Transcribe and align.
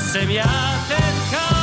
jsem 0.00 0.30
já 0.30 0.44
ten 0.88 1.14
cowboy. 1.30 1.59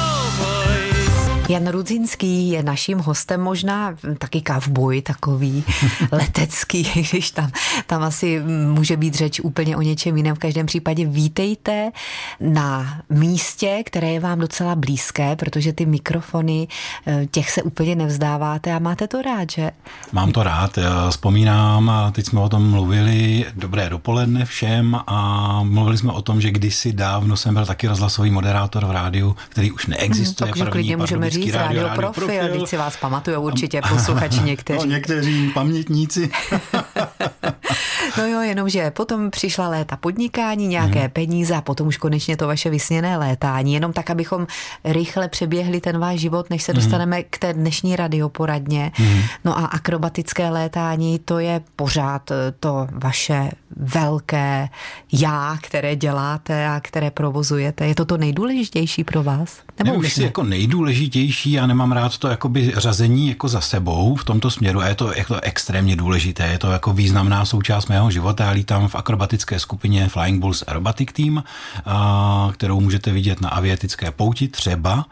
Jan 1.50 1.68
Rudzinský 1.68 2.50
je 2.50 2.63
naším 2.63 3.00
hostem, 3.00 3.42
možná 3.42 3.96
taky 4.18 4.42
kavboj 4.42 5.02
takový 5.02 5.63
letecký, 6.12 6.84
když 7.12 7.31
tam, 7.31 7.52
tam 7.86 8.04
asi 8.04 8.42
může 8.68 8.97
být 8.97 9.16
řeč 9.16 9.39
úplně 9.39 9.78
o 9.78 9.81
něčem 9.81 10.18
jiném. 10.18 10.36
V 10.36 10.39
každém 10.39 10.65
případě 10.65 11.05
vítejte 11.05 11.91
na 12.39 13.02
místě, 13.10 13.83
které 13.86 14.12
je 14.12 14.20
vám 14.20 14.40
docela 14.40 14.76
blízké, 14.76 15.36
protože 15.36 15.74
ty 15.74 15.86
mikrofony, 15.86 16.68
eh, 17.08 17.26
těch 17.31 17.52
se 17.52 17.64
úplně 17.64 17.95
nevzdáváte 17.95 18.73
a 18.73 18.80
máte 18.80 19.08
to 19.08 19.22
rád, 19.22 19.52
že? 19.52 19.72
Mám 20.12 20.32
to 20.32 20.44
rád, 20.44 20.77
já 20.77 21.09
vzpomínám, 21.09 21.90
a 21.90 22.12
teď 22.12 22.26
jsme 22.26 22.40
o 22.41 22.50
tom 22.50 22.72
mluvili, 22.72 23.45
dobré 23.55 23.90
dopoledne 23.90 24.45
všem 24.45 25.00
a 25.08 25.59
mluvili 25.64 25.98
jsme 25.98 26.12
o 26.12 26.22
tom, 26.22 26.41
že 26.41 26.52
kdysi 26.52 26.94
dávno 26.94 27.38
jsem 27.38 27.54
byl 27.54 27.66
taky 27.66 27.88
rozhlasový 27.88 28.32
moderátor 28.32 28.86
v 28.86 28.91
rádiu, 28.91 29.36
který 29.50 29.72
už 29.72 29.88
neexistuje. 29.88 30.52
Hmm, 30.52 30.59
takže 30.59 30.72
klidně 30.72 30.98
můžeme 30.98 31.30
říct 31.44 31.54
rádio, 31.54 31.84
rádio 31.84 31.96
profil, 31.96 32.27
profil. 32.27 32.59
Teď 32.59 32.68
si 32.70 32.77
vás 32.77 32.98
pamatují 32.98 33.38
určitě 33.38 33.82
posluchači 33.90 34.40
někteří. 34.40 34.80
No, 34.86 34.86
někteří 34.86 35.52
pamětníci. 35.54 36.30
no 38.17 38.27
jo, 38.27 38.41
jenomže 38.41 38.91
potom 38.91 39.31
přišla 39.31 39.70
léta 39.70 39.98
podnikání, 39.98 40.67
nějaké 40.67 40.99
hmm. 40.99 41.09
peníze 41.09 41.55
a 41.55 41.62
potom 41.62 41.88
už 41.88 41.98
konečně 41.98 42.38
to 42.38 42.48
vaše 42.48 42.70
vysněné 42.70 43.17
létání. 43.17 43.73
Jenom 43.73 43.93
tak, 43.93 44.09
abychom 44.09 44.48
rychle 44.84 45.27
přeběhli 45.27 45.81
ten 45.81 45.99
váš 45.99 46.20
život, 46.20 46.49
než 46.49 46.63
se 46.63 46.71
mhm. 46.71 46.81
dostaneme 46.81 47.16
hmm. 47.16 47.26
k 47.30 47.38
té 47.38 47.53
dnešní 47.53 47.95
radioporadně. 47.95 48.91
Hmm. 48.95 49.21
No 49.45 49.57
a 49.59 49.66
akrobatické 49.66 50.49
létání, 50.49 51.20
to 51.20 51.40
je 51.40 51.62
pořád 51.76 52.31
to 52.59 52.88
vaše 52.91 53.52
velké 53.76 54.70
já, 55.12 55.57
které 55.62 55.95
děláte 55.95 56.68
a 56.68 56.79
které 56.79 57.12
provozujete. 57.12 57.88
Je 57.88 57.95
to 57.95 58.05
to 58.05 58.18
nejdůležitější 58.18 59.04
pro 59.04 59.23
vás? 59.23 59.59
Nebo 59.79 59.91
Nevím, 59.91 59.99
už 59.99 60.18
ne? 60.18 60.23
jako 60.23 60.43
nejdůležitější, 60.43 61.52
já 61.52 61.68
nemám 61.68 61.91
rád 61.91 62.18
to 62.18 62.27
jakoby 62.27 62.74
řazení 62.77 63.29
jako 63.29 63.48
za 63.48 63.62
sebou 63.62 64.15
v 64.15 64.23
tomto 64.23 64.52
směru 64.52 64.79
a 64.79 64.87
je 64.87 64.95
to, 64.95 65.13
je 65.15 65.25
to 65.25 65.41
extrémně 65.41 65.95
důležité. 65.95 66.47
Je 66.47 66.57
to 66.57 66.71
jako 66.71 66.93
významná 66.93 67.45
součást 67.45 67.56
mého 67.89 68.11
života. 68.11 68.44
Já 68.45 68.52
lítám 68.52 68.88
v 68.88 68.95
akrobatické 68.95 69.59
skupině 69.59 70.09
Flying 70.09 70.41
Bulls 70.41 70.63
Aerobatic 70.67 71.09
Team, 71.13 71.44
kterou 72.53 72.80
můžete 72.80 73.11
vidět 73.11 73.41
na 73.41 73.49
aviatické 73.49 74.11
pouti 74.11 74.47
třeba, 74.47 75.05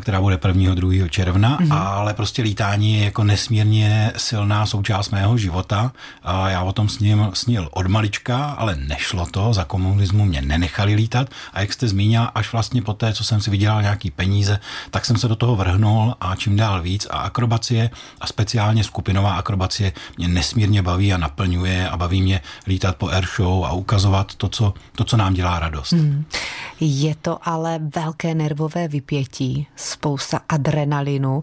která 0.00 0.20
bude 0.20 0.38
1. 0.46 0.74
2. 0.74 1.08
června, 1.08 1.58
mm-hmm. 1.58 1.76
ale 1.76 2.14
prostě 2.14 2.42
lítání 2.42 2.94
je 2.94 3.04
jako 3.04 3.24
nesmírně 3.24 4.12
silná 4.16 4.66
součást 4.66 5.10
mého 5.10 5.38
života. 5.38 5.92
A 6.22 6.48
já 6.48 6.62
o 6.62 6.72
tom 6.72 6.88
sním, 6.88 7.30
snil 7.34 7.68
od 7.72 7.86
malička, 7.86 8.44
ale 8.44 8.76
nešlo 8.76 9.26
to, 9.26 9.54
za 9.54 9.64
komunismu 9.64 10.24
mě 10.24 10.42
nenechali 10.42 10.94
lítat 10.94 11.28
a 11.52 11.60
jak 11.60 11.72
jste 11.72 11.88
zmínila, 11.88 12.24
až 12.24 12.52
vlastně 12.52 12.82
po 12.82 12.92
té, 12.92 13.12
co 13.12 13.24
jsem 13.24 13.40
si 13.40 13.50
vydělal 13.50 13.82
nějaký 13.82 14.10
peníze, 14.10 14.60
tak 14.90 15.04
jsem 15.04 15.16
se 15.16 15.28
do 15.28 15.36
toho 15.36 15.56
vrhnul 15.56 16.14
a 16.20 16.36
čím 16.36 16.56
dál 16.56 16.82
víc 16.82 17.06
a 17.10 17.18
akrobacie 17.18 17.90
a 18.20 18.26
speciálně 18.26 18.84
skupinová 18.84 19.34
akrobacie 19.34 19.92
mě 20.18 20.28
nesmírně 20.28 20.82
baví 20.82 21.12
a 21.12 21.16
naplňuje 21.16 21.85
a 21.88 21.96
baví 21.96 22.22
mě 22.22 22.40
lítat 22.66 22.96
po 22.96 23.08
airshow 23.08 23.64
a 23.64 23.72
ukazovat 23.72 24.34
to, 24.34 24.48
co, 24.48 24.74
to, 24.92 25.04
co 25.04 25.16
nám 25.16 25.34
dělá 25.34 25.58
radost. 25.58 25.92
Hmm. 25.92 26.24
Je 26.80 27.14
to 27.14 27.38
ale 27.42 27.80
velké 27.94 28.34
nervové 28.34 28.88
vypětí, 28.88 29.66
spousta 29.76 30.40
adrenalinu. 30.48 31.42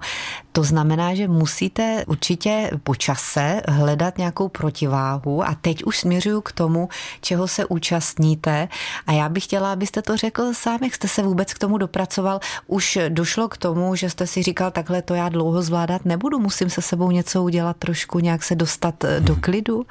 To 0.51 0.63
znamená, 0.63 1.15
že 1.15 1.27
musíte 1.27 2.03
určitě 2.07 2.71
po 2.83 2.95
čase 2.95 3.61
hledat 3.67 4.17
nějakou 4.17 4.49
protiváhu 4.49 5.43
a 5.43 5.55
teď 5.61 5.83
už 5.83 5.99
směřuju 5.99 6.41
k 6.41 6.51
tomu, 6.51 6.89
čeho 7.21 7.47
se 7.47 7.65
účastníte 7.65 8.67
a 9.07 9.11
já 9.11 9.29
bych 9.29 9.43
chtěla, 9.43 9.73
abyste 9.73 10.01
to 10.01 10.17
řekl 10.17 10.53
sám, 10.53 10.79
jak 10.83 10.95
jste 10.95 11.07
se 11.07 11.23
vůbec 11.23 11.53
k 11.53 11.59
tomu 11.59 11.77
dopracoval. 11.77 12.39
Už 12.67 12.97
došlo 13.09 13.47
k 13.47 13.57
tomu, 13.57 13.95
že 13.95 14.09
jste 14.09 14.27
si 14.27 14.43
říkal, 14.43 14.71
takhle 14.71 15.01
to 15.01 15.13
já 15.13 15.29
dlouho 15.29 15.61
zvládat 15.61 16.05
nebudu, 16.05 16.39
musím 16.39 16.69
se 16.69 16.81
sebou 16.81 17.11
něco 17.11 17.43
udělat, 17.43 17.77
trošku 17.77 18.19
nějak 18.19 18.43
se 18.43 18.55
dostat 18.55 19.03
eh, 19.03 19.19
do 19.19 19.35
klidu? 19.35 19.85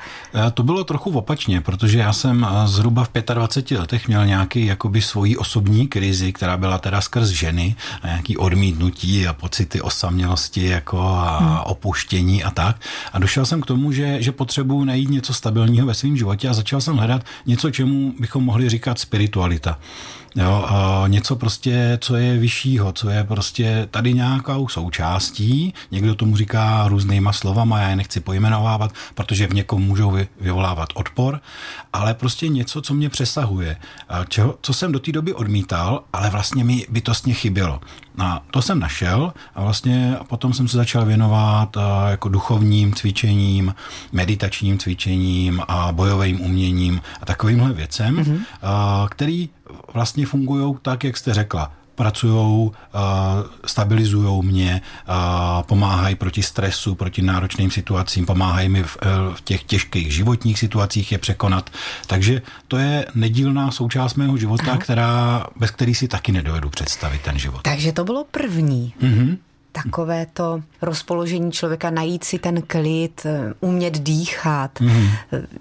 Eh, 0.47 0.51
to 0.51 0.63
bylo 0.63 0.85
trochu 0.85 1.11
opačně, 1.11 1.61
protože 1.61 1.99
já 1.99 2.13
jsem 2.13 2.47
eh, 2.51 2.69
zhruba 2.69 3.05
v 3.05 3.11
25 3.35 3.79
letech 3.79 4.09
měl 4.09 4.27
nějaký 4.27 4.67
jakoby 4.67 5.03
svoji 5.03 5.37
osobní 5.37 5.89
krizi, 5.89 6.33
která 6.33 6.57
byla 6.57 6.79
teda 6.79 7.01
skrz 7.01 7.29
ženy 7.29 7.77
a 8.03 8.07
nějaký 8.07 8.37
odmítnutí 8.37 9.27
a 9.27 9.33
pocity 9.33 9.81
osamělosti 9.81 10.67
jako 10.67 11.01
a 11.01 11.39
hmm. 11.39 11.59
opuštění 11.65 12.45
a 12.45 12.51
tak. 12.51 12.77
A 13.13 13.19
došel 13.19 13.47
jsem 13.47 13.61
k 13.61 13.67
tomu, 13.67 13.93
že, 13.93 14.23
že 14.23 14.33
potřebuji 14.33 14.85
najít 14.85 15.11
něco 15.11 15.35
stabilního 15.35 15.87
ve 15.87 15.95
svém 15.95 16.17
životě 16.17 16.49
a 16.49 16.55
začal 16.55 16.81
jsem 16.81 16.97
hledat 16.97 17.25
něco, 17.47 17.71
čemu 17.71 18.15
bychom 18.21 18.45
mohli 18.45 18.69
říkat 18.69 18.99
spiritualita. 18.99 19.79
Jo, 20.35 20.65
a 20.69 21.05
něco 21.07 21.37
prostě, 21.37 21.99
co 22.01 22.17
je 22.17 22.39
vyššího, 22.39 22.93
co 22.93 23.11
je 23.11 23.25
prostě 23.25 23.89
tady 23.91 24.15
nějakou 24.15 24.69
součástí. 24.69 25.75
Někdo 25.91 26.15
tomu 26.15 26.37
říká 26.37 26.89
různýma 26.89 27.33
slovama, 27.33 27.81
já 27.81 27.89
je 27.89 27.97
nechci 27.97 28.21
pojmenovávat, 28.21 28.93
protože 29.15 29.47
v 29.47 29.55
někom 29.55 29.83
můžou 29.83 30.19
vyvolávat 30.41 30.89
odpor, 30.95 31.41
ale 31.93 32.15
prostě 32.15 32.49
něco, 32.49 32.83
co 32.83 32.95
mě 32.95 33.09
přesahuje, 33.09 33.77
čeho, 34.29 34.59
co 34.63 34.73
jsem 34.75 34.93
do 34.93 34.99
té 34.99 35.13
doby 35.13 35.35
odmítal, 35.35 36.05
ale 36.13 36.31
vlastně 36.31 36.65
mi 36.65 36.87
bytostně 36.89 37.35
chybělo. 37.35 37.81
A 38.19 38.43
to 38.51 38.63
jsem 38.63 38.79
našel 38.79 39.33
a 39.55 39.63
vlastně 39.63 40.17
potom 40.29 40.53
jsem 40.53 40.69
se 40.69 40.77
začal 40.77 41.05
věnovat 41.05 41.77
jako 42.11 42.29
duchovním 42.29 42.95
cvičením, 42.95 43.75
meditačním 44.13 44.79
cvičením 44.79 45.63
a 45.69 45.93
bojovým 45.93 46.41
uměním 46.41 47.01
a 47.21 47.27
takovýmhle 47.27 47.73
věcem, 47.73 48.17
mm-hmm. 48.17 48.41
který 49.11 49.49
vlastně 49.95 50.27
fungují 50.27 50.75
tak, 50.83 51.05
jak 51.05 51.17
jste 51.17 51.35
řekla 51.35 51.73
pracují, 52.03 52.71
stabilizují 53.67 54.43
mě, 54.43 54.83
pomáhají 55.67 56.15
proti 56.15 56.43
stresu, 56.43 56.95
proti 56.95 57.23
náročným 57.23 57.71
situacím, 57.71 58.27
pomáhají 58.27 58.69
mi 58.69 58.83
v, 58.83 58.97
v 59.35 59.41
těch 59.45 59.63
těžkých 59.63 60.15
životních 60.15 60.59
situacích 60.59 61.13
je 61.13 61.19
překonat. 61.19 61.71
Takže 62.07 62.43
to 62.69 62.77
je 62.77 63.07
nedílná 63.15 63.71
součást 63.71 64.15
mého 64.15 64.37
života, 64.37 64.77
která, 64.77 65.47
bez 65.57 65.71
který 65.71 65.95
si 65.95 66.09
taky 66.09 66.33
nedovedu 66.33 66.71
představit 66.71 67.23
ten 67.23 67.39
život. 67.39 67.63
Takže 67.63 67.93
to 67.93 68.05
bylo 68.05 68.25
první. 68.31 68.95
Mm-hmm 69.03 69.52
takové 69.73 70.27
to 70.33 70.63
rozpoložení 70.83 71.53
člověka, 71.53 71.91
najít 71.91 72.25
si 72.25 72.39
ten 72.39 72.63
klid, 72.63 73.23
eh, 73.25 73.55
umět 73.61 73.99
dýchat, 73.99 74.81
mm. 74.81 75.09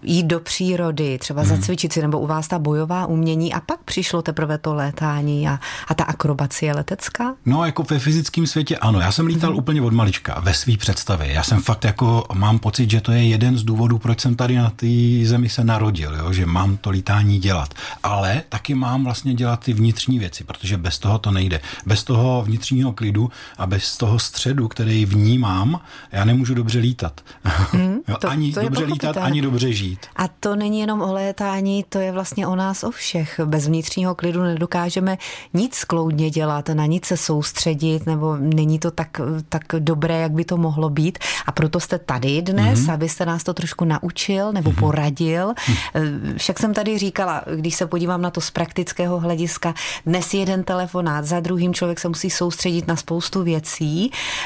jít 0.03 0.25
do 0.25 0.39
přírody, 0.39 1.17
třeba 1.17 1.41
mm. 1.41 1.47
zacvičit 1.47 1.93
si, 1.93 2.01
nebo 2.01 2.19
u 2.19 2.27
vás 2.27 2.47
ta 2.47 2.59
bojová 2.59 3.05
umění 3.05 3.53
a 3.53 3.59
pak 3.59 3.79
přišlo 3.83 4.21
teprve 4.21 4.57
to 4.57 4.73
létání 4.73 5.47
a, 5.47 5.59
a 5.87 5.93
ta 5.93 6.03
akrobacie 6.03 6.73
letecká? 6.73 7.35
No, 7.45 7.65
jako 7.65 7.83
ve 7.83 7.99
fyzickém 7.99 8.47
světě 8.47 8.77
ano. 8.77 8.99
Já 8.99 9.11
jsem 9.11 9.25
lítal 9.25 9.51
mm. 9.51 9.57
úplně 9.57 9.81
od 9.81 9.93
malička, 9.93 10.39
ve 10.39 10.53
své 10.53 10.77
představě. 10.77 11.31
Já 11.31 11.43
jsem 11.43 11.61
fakt 11.61 11.83
jako, 11.83 12.25
mám 12.33 12.59
pocit, 12.59 12.91
že 12.91 13.01
to 13.01 13.11
je 13.11 13.23
jeden 13.23 13.57
z 13.57 13.63
důvodů, 13.63 13.97
proč 13.97 14.19
jsem 14.19 14.35
tady 14.35 14.55
na 14.55 14.69
té 14.69 14.87
zemi 15.23 15.49
se 15.49 15.63
narodil, 15.63 16.15
jo? 16.15 16.33
že 16.33 16.45
mám 16.45 16.77
to 16.77 16.89
lítání 16.89 17.39
dělat. 17.39 17.73
Ale 18.03 18.43
taky 18.49 18.73
mám 18.73 19.03
vlastně 19.03 19.33
dělat 19.33 19.59
ty 19.59 19.73
vnitřní 19.73 20.19
věci, 20.19 20.43
protože 20.43 20.77
bez 20.77 20.99
toho 20.99 21.19
to 21.19 21.31
nejde. 21.31 21.59
Bez 21.85 22.03
toho 22.03 22.43
vnitřního 22.43 22.93
klidu 22.93 23.31
a 23.57 23.65
bez 23.65 23.97
toho 24.01 24.19
středu, 24.19 24.67
který 24.67 25.05
vnímám, 25.05 25.79
já 26.11 26.25
nemůžu 26.25 26.53
dobře 26.53 26.79
lítat. 26.79 27.21
Hmm, 27.43 27.97
to, 28.21 28.29
ani 28.29 28.53
to 28.53 28.61
dobře 28.61 28.83
lítat, 28.83 29.17
ani 29.17 29.41
dobře 29.41 29.73
žít. 29.73 29.99
A 30.15 30.27
to 30.27 30.55
není 30.55 30.79
jenom 30.79 31.01
o 31.01 31.13
létání, 31.13 31.85
to 31.89 31.99
je 31.99 32.11
vlastně 32.11 32.47
o 32.47 32.55
nás 32.55 32.83
o 32.83 32.91
všech. 32.91 33.39
Bez 33.45 33.67
vnitřního 33.67 34.15
klidu 34.15 34.41
nedokážeme 34.41 35.17
nic 35.53 35.83
kloudně 35.83 36.29
dělat, 36.29 36.69
na 36.69 36.85
nic 36.85 37.05
se 37.05 37.17
soustředit, 37.17 38.05
nebo 38.05 38.35
není 38.35 38.79
to 38.79 38.91
tak, 38.91 39.21
tak 39.49 39.63
dobré, 39.79 40.21
jak 40.21 40.31
by 40.31 40.45
to 40.45 40.57
mohlo 40.57 40.89
být. 40.89 41.19
A 41.45 41.51
proto 41.51 41.79
jste 41.79 41.99
tady 41.99 42.41
dnes, 42.41 42.79
hmm. 42.79 42.89
abyste 42.89 43.25
nás 43.25 43.43
to 43.43 43.53
trošku 43.53 43.85
naučil 43.85 44.51
nebo 44.51 44.69
hmm. 44.69 44.79
poradil. 44.79 45.53
Hmm. 45.93 46.37
Však 46.37 46.59
jsem 46.59 46.73
tady 46.73 46.97
říkala, 46.97 47.43
když 47.55 47.75
se 47.75 47.85
podívám 47.85 48.21
na 48.21 48.29
to 48.29 48.41
z 48.41 48.51
praktického 48.51 49.19
hlediska, 49.19 49.73
dnes 50.05 50.33
jeden 50.33 50.63
telefonát, 50.63 51.25
za 51.25 51.39
druhým 51.39 51.73
člověk 51.73 51.99
se 51.99 52.07
musí 52.07 52.29
soustředit 52.29 52.87
na 52.87 52.95
spoustu 52.95 53.43
věcí 53.43 53.90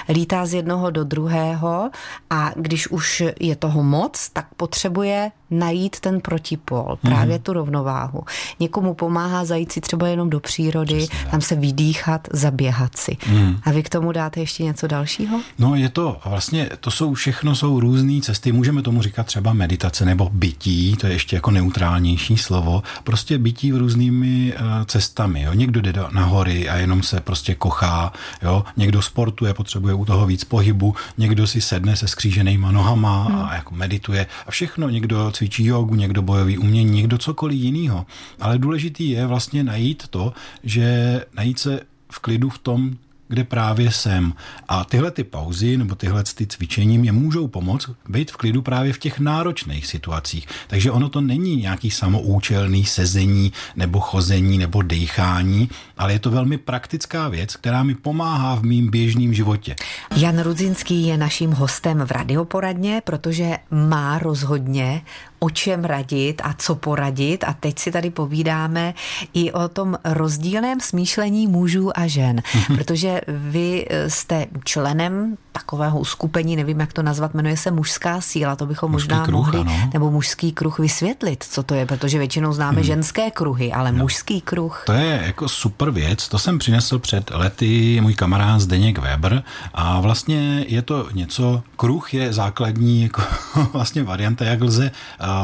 lítá 0.09 0.45
z 0.45 0.53
jednoho 0.53 0.91
do 0.91 1.03
druhého 1.03 1.89
a 2.29 2.51
když 2.55 2.87
už 2.87 3.23
je 3.39 3.55
toho 3.55 3.83
moc, 3.83 4.29
tak 4.29 4.47
potřebuje 4.57 5.31
najít 5.51 5.99
ten 5.99 6.21
protipol, 6.21 6.97
právě 7.01 7.37
mm. 7.37 7.43
tu 7.43 7.53
rovnováhu. 7.53 8.23
Někomu 8.59 8.93
pomáhá 8.93 9.45
zajít 9.45 9.71
si 9.71 9.81
třeba 9.81 10.07
jenom 10.07 10.29
do 10.29 10.39
přírody, 10.39 10.97
Přesně, 10.97 11.31
tam 11.31 11.41
se 11.41 11.55
vydýchat, 11.55 12.27
zaběhat 12.33 12.97
si. 12.97 13.17
Mm. 13.29 13.57
A 13.63 13.71
vy 13.71 13.83
k 13.83 13.89
tomu 13.89 14.11
dáte 14.11 14.39
ještě 14.39 14.63
něco 14.63 14.87
dalšího? 14.87 15.41
No 15.59 15.75
je 15.75 15.89
to 15.89 16.17
vlastně, 16.25 16.69
to 16.79 16.91
jsou 16.91 17.13
všechno 17.13 17.55
jsou 17.55 17.79
různé 17.79 18.21
cesty, 18.21 18.51
můžeme 18.51 18.81
tomu 18.81 19.01
říkat 19.01 19.25
třeba 19.25 19.53
meditace 19.53 20.05
nebo 20.05 20.29
bytí, 20.33 20.95
to 20.95 21.07
je 21.07 21.13
ještě 21.13 21.35
jako 21.35 21.51
neutrálnější 21.51 22.37
slovo, 22.37 22.83
prostě 23.03 23.37
bytí 23.37 23.71
v 23.71 23.77
různými 23.77 24.53
uh, 24.53 24.83
cestami. 24.85 25.41
Jo. 25.41 25.53
Někdo 25.53 25.81
jde 25.81 25.93
na 26.11 26.25
hory 26.25 26.69
a 26.69 26.75
jenom 26.75 27.03
se 27.03 27.21
prostě 27.21 27.55
kochá, 27.55 28.13
jo. 28.41 28.63
někdo 28.77 29.01
sportuje, 29.01 29.53
potřebuje 29.53 29.93
u 29.93 30.05
toho 30.05 30.25
víc 30.25 30.43
pohybu, 30.43 30.95
někdo 31.17 31.47
si 31.47 31.61
sedne 31.61 31.95
se 31.95 32.07
skříženýma 32.07 32.71
nohama 32.71 33.27
mm. 33.29 33.35
a 33.35 33.55
jako 33.55 33.75
medituje 33.75 34.27
a 34.47 34.51
všechno, 34.51 34.89
někdo 34.89 35.31
cvičí 35.35 35.65
jogu, 35.65 35.95
někdo 35.95 36.21
bojový 36.21 36.57
umění, 36.57 36.91
někdo 36.91 37.17
cokoliv 37.17 37.59
jiného. 37.59 38.05
Ale 38.39 38.57
důležitý 38.57 39.09
je 39.09 39.25
vlastně 39.25 39.63
najít 39.63 40.07
to, 40.07 40.33
že 40.63 41.21
najít 41.33 41.59
se 41.59 41.79
v 42.11 42.19
klidu 42.19 42.49
v 42.49 42.57
tom, 42.57 42.97
kde 43.27 43.43
právě 43.43 43.91
jsem. 43.91 44.33
A 44.67 44.85
tyhle 44.85 45.11
ty 45.11 45.23
pauzy 45.23 45.77
nebo 45.77 45.95
tyhle 45.95 46.23
ty 46.23 46.47
cvičení 46.47 46.97
mě 46.97 47.11
můžou 47.11 47.47
pomoct 47.47 47.89
být 48.09 48.31
v 48.31 48.37
klidu 48.37 48.61
právě 48.61 48.93
v 48.93 48.99
těch 48.99 49.19
náročných 49.19 49.87
situacích. 49.87 50.47
Takže 50.67 50.91
ono 50.91 51.09
to 51.09 51.21
není 51.21 51.55
nějaký 51.55 51.91
samoučelný 51.91 52.85
sezení 52.85 53.53
nebo 53.75 53.99
chození 53.99 54.57
nebo 54.57 54.81
dýchání, 54.81 55.69
ale 55.97 56.13
je 56.13 56.19
to 56.19 56.31
velmi 56.31 56.57
praktická 56.57 57.29
věc, 57.29 57.55
která 57.55 57.83
mi 57.83 57.95
pomáhá 57.95 58.55
v 58.55 58.63
mým 58.63 58.91
běžném 58.91 59.33
životě. 59.33 59.75
Jan 60.15 60.39
Rudzinský 60.39 61.07
je 61.07 61.17
naším 61.17 61.51
hostem 61.51 61.99
v 61.99 62.11
radioporadně, 62.11 63.01
protože 63.05 63.57
má 63.71 64.19
rozhodně 64.19 65.01
o 65.39 65.49
čem 65.49 65.85
radit 65.85 66.41
a 66.43 66.53
co 66.53 66.75
poradit. 66.75 67.43
A 67.43 67.53
teď 67.53 67.79
si 67.79 67.91
tady 67.91 68.09
povídáme 68.09 68.93
i 69.33 69.51
o 69.51 69.67
tom 69.67 69.97
rozdílném 70.03 70.79
smýšlení 70.79 71.47
mužů 71.47 71.99
a 71.99 72.07
žen, 72.07 72.41
protože 72.75 73.14
vy 73.27 73.87
jste 74.07 74.45
členem 74.63 75.37
takového 75.51 75.99
uskupení, 75.99 76.55
nevím, 76.55 76.79
jak 76.79 76.93
to 76.93 77.03
nazvat, 77.03 77.33
jmenuje 77.33 77.57
se 77.57 77.71
mužská 77.71 78.21
síla, 78.21 78.55
to 78.55 78.65
bychom 78.65 78.91
Mužský 78.91 79.09
možná 79.09 79.25
kruh, 79.25 79.35
mohli, 79.35 79.59
ano. 79.59 79.89
nebo 79.93 80.11
mužský 80.11 80.51
kruh 80.51 80.79
vysvětlit, 80.79 81.43
co 81.49 81.63
to 81.63 81.73
je, 81.73 81.85
protože 81.85 82.17
většinou 82.17 82.53
známe 82.53 82.83
ženské 82.83 83.31
kruhy, 83.31 83.71
ale 83.71 83.91
mužský 83.91 84.41
kruh. 84.41 84.83
To 84.85 84.93
je 84.93 85.21
jako 85.25 85.49
super 85.49 85.91
věc, 85.91 86.27
to 86.27 86.39
jsem 86.39 86.59
přinesl 86.59 86.99
před 86.99 87.31
lety 87.31 88.01
můj 88.01 88.13
kamarád 88.13 88.61
Zdeněk 88.61 88.97
Weber 88.97 89.43
a 89.73 89.99
vlastně 89.99 90.65
je 90.67 90.81
to 90.81 91.09
něco, 91.13 91.63
kruh 91.77 92.13
je 92.13 92.33
základní 92.33 93.01
jako 93.03 93.21
vlastně 93.73 94.03
varianta, 94.03 94.45
jak 94.45 94.61
lze 94.61 94.91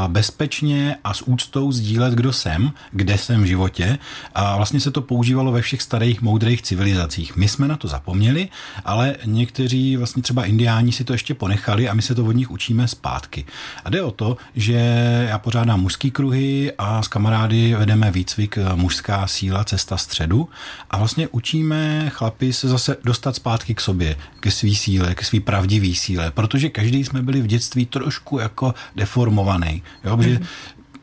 bezpečně 0.07 0.95
a 1.03 1.13
s 1.13 1.21
úctou 1.21 1.71
sdílet, 1.71 2.13
kdo 2.13 2.33
jsem, 2.33 2.71
kde 2.91 3.17
jsem 3.17 3.43
v 3.43 3.45
životě 3.45 3.97
a 4.35 4.57
vlastně 4.57 4.79
se 4.79 4.91
to 4.91 5.01
používalo 5.01 5.51
ve 5.51 5.61
všech 5.61 5.81
starých 5.81 6.21
moudrých 6.21 6.61
civilizacích. 6.61 7.35
My 7.35 7.47
jsme 7.47 7.60
na 7.67 7.77
to 7.77 7.87
zapomněli, 7.87 8.49
ale 8.85 9.15
někteří 9.25 9.97
vlastně 9.97 10.23
třeba 10.23 10.45
indiáni 10.45 10.91
si 10.91 11.03
to 11.03 11.13
ještě 11.13 11.33
ponechali 11.33 11.89
a 11.89 11.93
my 11.93 12.01
se 12.01 12.15
to 12.15 12.25
od 12.25 12.31
nich 12.31 12.51
učíme 12.51 12.87
zpátky. 12.87 13.45
A 13.85 13.89
jde 13.89 14.01
o 14.01 14.11
to, 14.11 14.37
že 14.55 14.73
já 15.29 15.37
pořádám 15.37 15.81
mužský 15.81 16.11
kruhy 16.11 16.71
a 16.77 17.03
s 17.03 17.07
kamarády 17.07 17.75
vedeme 17.75 18.11
výcvik 18.11 18.57
eh, 18.57 18.75
mužská 18.75 19.27
síla, 19.27 19.63
cesta 19.63 19.97
středu. 19.97 20.49
A 20.89 20.97
vlastně 20.97 21.27
učíme 21.27 22.09
chlapy 22.09 22.53
se 22.53 22.67
zase 22.67 22.97
dostat 23.03 23.35
zpátky 23.35 23.75
k 23.75 23.81
sobě, 23.81 24.15
ke 24.39 24.51
svý 24.51 24.75
síle, 24.75 25.15
ke 25.15 25.25
svý 25.25 25.39
pravdivý 25.39 25.95
síle, 25.95 26.31
protože 26.31 26.69
každý 26.69 27.03
jsme 27.03 27.21
byli 27.21 27.41
v 27.41 27.47
dětství 27.47 27.85
trošku 27.85 28.39
jako 28.39 28.73
deformovaný, 28.95 29.83
jo, 30.03 30.17
protože 30.17 30.39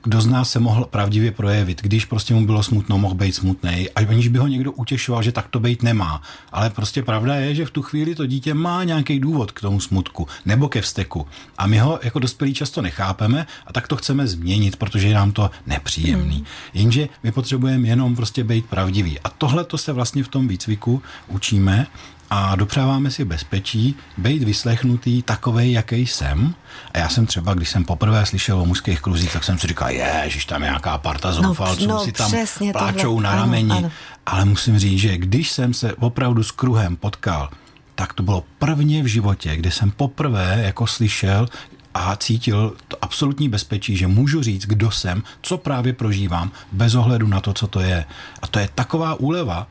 kdo 0.05 0.21
z 0.21 0.27
nás 0.27 0.50
se 0.50 0.61
mohl 0.61 0.85
pravdivě 0.85 1.31
projevit. 1.31 1.83
Když 1.83 2.05
prostě 2.05 2.35
mu 2.35 2.47
bylo 2.47 2.62
smutno, 2.62 2.99
mohl 2.99 3.15
být 3.15 3.35
smutný, 3.35 3.89
aniž 3.91 4.29
by 4.29 4.39
ho 4.39 4.47
někdo 4.47 4.73
utěšoval, 4.73 5.23
že 5.23 5.33
tak 5.33 5.49
to 5.49 5.61
být 5.61 5.83
nemá. 5.83 6.23
Ale 6.53 6.71
prostě 6.71 7.03
pravda 7.03 7.35
je, 7.35 7.55
že 7.55 7.67
v 7.67 7.71
tu 7.71 7.83
chvíli 7.83 8.15
to 8.15 8.27
dítě 8.27 8.55
má 8.55 8.85
nějaký 8.85 9.21
důvod 9.21 9.53
k 9.53 9.61
tomu 9.61 9.81
smutku 9.81 10.29
nebo 10.47 10.69
ke 10.69 10.81
vzteku. 10.81 11.27
A 11.59 11.67
my 11.67 11.79
ho 11.79 11.99
jako 12.03 12.19
dospělí 12.19 12.55
často 12.55 12.83
nechápeme 12.83 13.47
a 13.67 13.73
tak 13.73 13.89
to 13.89 13.97
chceme 13.97 14.27
změnit, 14.27 14.77
protože 14.77 15.09
je 15.09 15.15
nám 15.15 15.33
to 15.33 15.50
nepříjemný. 15.67 16.45
Jenže 16.75 17.09
my 17.23 17.33
potřebujeme 17.33 17.89
jenom 17.89 18.17
prostě 18.17 18.45
být 18.45 18.67
pravdiví. 18.67 19.21
A 19.21 19.31
tohle 19.31 19.65
to 19.65 19.79
se 19.79 19.93
vlastně 19.93 20.25
v 20.25 20.29
tom 20.29 20.49
výcviku 20.49 21.03
učíme 21.29 21.87
a 22.30 22.56
dopřáváme 22.56 23.10
si 23.10 23.25
bezpečí, 23.25 23.96
být 24.19 24.42
vyslechnutý 24.42 25.22
takovej, 25.22 25.72
jaký 25.72 26.06
jsem. 26.06 26.54
A 26.94 26.98
já 26.98 27.08
jsem 27.08 27.26
třeba, 27.26 27.54
když 27.54 27.69
jsem 27.69 27.84
poprvé 27.84 28.26
slyšel 28.26 28.60
o 28.60 28.66
mužských 28.66 29.00
kruzích, 29.00 29.32
tak 29.32 29.44
jsem 29.44 29.58
si 29.58 29.66
říkal, 29.66 29.90
ježiš, 29.90 30.44
tam 30.44 30.62
je 30.62 30.69
nějaká 30.69 30.98
parta 30.98 31.32
zoufalců, 31.32 31.86
no, 31.86 32.04
si 32.04 32.12
tam 32.12 32.30
přesně 32.32 32.72
tohle. 32.72 32.92
pláčou 32.92 33.20
na 33.20 33.30
Ano, 33.30 33.40
rameni. 33.40 33.72
ano. 33.72 33.90
Ale 34.26 34.44
musím 34.44 34.78
říct, 34.78 34.98
že 35.00 35.16
když 35.19 35.50
jsem 35.50 35.75
se 35.75 35.94
opravdu 35.94 36.42
s 36.42 36.50
kruhem 36.50 36.96
potkal, 36.96 37.50
tak 37.94 38.12
to 38.12 38.22
bylo 38.22 38.44
prvně 38.58 39.02
v 39.02 39.06
životě, 39.06 39.56
kdy 39.56 39.70
jsem 39.70 39.90
poprvé 39.90 40.62
jako 40.64 40.86
slyšel 40.86 41.48
a 41.94 42.16
cítil 42.16 42.76
to 42.88 42.96
absolutní 43.02 43.48
bezpečí, 43.48 43.96
že 43.96 44.06
můžu 44.06 44.42
říct, 44.42 44.66
kdo 44.66 44.90
jsem, 44.90 45.22
co 45.42 45.58
právě 45.58 45.92
prožívám, 45.92 46.50
bez 46.72 46.94
ohledu 46.94 47.26
na 47.26 47.40
to, 47.40 47.52
co 47.52 47.66
to 47.66 47.80
je. 47.80 48.04
A 48.42 48.46
to 48.46 48.58
je 48.58 48.69
taková 48.75 49.14
úleva, 49.14 49.66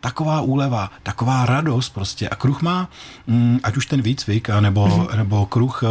taková 0.00 0.40
úleva, 0.40 0.90
taková 1.02 1.46
radost 1.46 1.88
prostě. 1.94 2.28
A 2.28 2.36
kruh 2.36 2.62
má, 2.62 2.88
mm, 3.26 3.60
ať 3.62 3.76
už 3.76 3.86
ten 3.86 4.02
výcvik, 4.02 4.50
a 4.50 4.60
nebo, 4.60 4.86
mm-hmm. 4.86 5.16
nebo 5.16 5.46
kruh, 5.46 5.82
eh, 5.84 5.88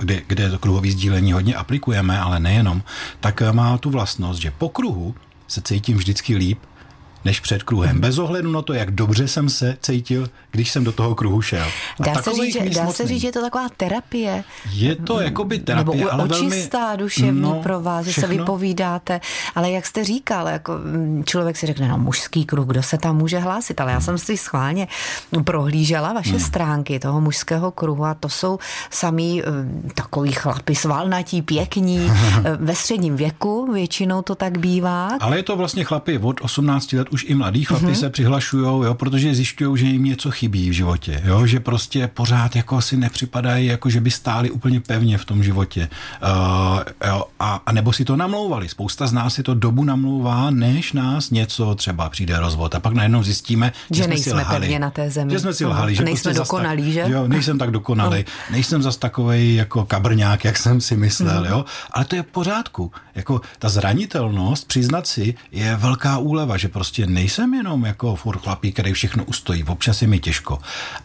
kde, 0.00 0.22
kde 0.26 0.50
to 0.50 0.58
kruhový 0.58 0.90
sdílení 0.90 1.32
hodně 1.32 1.54
aplikujeme, 1.54 2.20
ale 2.20 2.40
nejenom, 2.40 2.82
tak 3.20 3.42
eh, 3.42 3.52
má 3.52 3.78
tu 3.78 3.90
vlastnost, 3.90 4.40
že 4.40 4.50
po 4.50 4.68
kruhu 4.68 5.14
se 5.48 5.62
cítím 5.62 5.96
vždycky 5.96 6.36
líp, 6.36 6.58
než 7.24 7.40
před 7.40 7.62
kruhem. 7.62 8.00
Bez 8.00 8.18
ohledu 8.18 8.52
na 8.52 8.62
to, 8.62 8.72
jak 8.72 8.90
dobře 8.90 9.28
jsem 9.28 9.48
se 9.48 9.76
cítil, 9.80 10.28
když 10.50 10.70
jsem 10.70 10.84
do 10.84 10.92
toho 10.92 11.14
kruhu 11.14 11.42
šel. 11.42 11.66
A 12.00 12.02
Dá 12.04 12.22
se, 12.22 12.30
říct, 12.34 12.52
že, 12.52 12.70
dá 12.70 12.90
se 12.92 13.06
říct, 13.06 13.20
že 13.20 13.28
je 13.28 13.32
to 13.32 13.40
taková 13.42 13.68
terapie. 13.76 14.44
Je 14.72 14.96
to 14.96 15.20
jakoby 15.20 15.58
terapie, 15.58 15.96
Nebo 15.96 16.12
ale 16.12 16.24
očistá 16.24 16.78
velmi, 16.78 16.98
duševní 17.02 17.40
no, 17.40 17.60
pro 17.62 17.80
vás, 17.80 18.06
že 18.06 18.12
se 18.12 18.20
všechno. 18.20 18.36
vypovídáte. 18.36 19.20
Ale 19.54 19.70
jak 19.70 19.86
jste 19.86 20.04
říkal, 20.04 20.48
jako 20.48 20.72
mm, 20.72 21.24
člověk 21.26 21.56
si 21.56 21.66
řekne, 21.66 21.88
no 21.88 21.98
mužský 21.98 22.44
kruh, 22.44 22.66
kdo 22.66 22.82
se 22.82 22.98
tam 22.98 23.16
může 23.16 23.38
hlásit, 23.38 23.80
ale 23.80 23.92
já 23.92 24.00
jsem 24.00 24.18
si 24.18 24.36
schválně 24.36 24.88
prohlížela 25.44 26.12
vaše 26.12 26.30
Hmm. 26.30 26.40
stránky 26.40 26.98
toho 26.98 27.20
mužského 27.20 27.70
kruhu 27.70 28.04
a 28.04 28.14
to 28.14 28.28
jsou 28.28 28.58
samý 28.90 29.42
eh, 29.42 29.44
takový 29.94 30.32
chlapi 30.32 30.74
svalnatí, 30.74 31.42
pěkní, 31.42 32.10
eh, 32.44 32.56
ve 32.60 32.74
středním 32.74 33.16
věku, 33.16 33.72
většinou 33.72 34.22
to 34.22 34.34
tak 34.34 34.58
bývá. 34.58 35.08
Ale 35.20 35.36
je 35.36 35.42
to 35.42 35.56
vlastně 35.56 35.84
chlapi 35.84 36.18
od 36.18 36.36
18 36.40 36.92
let, 36.92 37.06
už 37.12 37.24
i 37.28 37.34
mladí 37.34 37.64
chlapi 37.64 37.84
Mhm. 37.84 37.92
mm-hmm. 37.94 38.00
se 38.00 38.10
přihlašují, 38.10 38.64
jo, 38.86 38.94
protože 38.94 39.34
zjišťují, 39.34 39.78
že 39.78 39.86
jim 39.86 40.04
něco 40.04 40.30
chybí 40.30 40.70
v 40.70 40.72
životě, 40.72 41.22
jo, 41.24 41.46
že 41.46 41.60
prostě 41.60 42.06
pořád 42.14 42.56
jako 42.56 42.80
si 42.82 42.96
nepřipadají, 42.96 43.66
jako 43.66 43.90
že 43.90 44.00
by 44.00 44.10
stáli 44.10 44.50
úplně 44.50 44.80
pevně 44.80 45.18
v 45.18 45.24
tom 45.24 45.42
životě. 45.44 45.88
Uh, 46.22 46.80
jo, 47.08 47.24
a, 47.40 47.60
a 47.66 47.72
nebo 47.72 47.92
si 47.92 48.04
to 48.04 48.16
namlouvali. 48.16 48.68
Spousta 48.68 49.06
z 49.06 49.12
nás 49.12 49.34
si 49.34 49.42
to 49.42 49.54
dobu 49.54 49.84
namlouvá, 49.84 50.50
než 50.50 50.92
nás 50.92 51.30
něco 51.30 51.74
třeba 51.74 52.08
přijde 52.10 52.40
rozvod. 52.40 52.74
A 52.74 52.80
pak 52.80 52.92
najednou 52.92 53.22
zjistíme, 53.22 53.72
že, 53.90 53.96
Že 53.96 54.04
jsme 54.04 54.16
si 54.16 54.30
nejsme 54.30 54.42
lhali. 54.42 54.60
pevně 54.60 54.78
na 54.78 54.90
té 54.90 55.10
zemi. 55.10 55.32
Že 55.32 55.38
jsme 55.40 55.52
si 55.54 55.64
lhali, 55.64 55.94
že 55.94 56.04
Nejsme 56.04 56.32
prostě 56.32 56.38
dokonalí, 56.40 56.82
tak, 56.82 56.92
že? 56.92 57.04
Jo, 57.12 57.28
nejsem 57.28 57.58
tak 57.58 57.70
dokonalý, 57.70 58.24
nejsem 58.50 58.82
zas 58.82 58.96
takovej 58.96 59.54
jako 59.54 59.84
kabrňák, 59.84 60.44
jak 60.44 60.56
jsem 60.58 60.80
si 60.80 60.96
myslel, 60.96 61.46
jo. 61.46 61.64
Ale 61.90 62.04
to 62.04 62.16
je 62.16 62.22
v 62.22 62.26
pořádku. 62.26 62.92
Jako 63.14 63.40
ta 63.58 63.68
zranitelnost, 63.68 64.68
přiznat 64.68 65.06
si, 65.06 65.34
je 65.52 65.76
velká 65.76 66.18
úleva, 66.18 66.56
že 66.56 66.68
prostě 66.68 66.99
nejsem 67.06 67.54
jenom 67.54 67.84
jako 67.84 68.16
furt 68.16 68.38
chlapík, 68.38 68.74
který 68.74 68.92
všechno 68.92 69.24
ustojí. 69.24 69.64
Občas 69.64 70.02
je 70.02 70.08
mi 70.08 70.18
těžko. 70.18 70.58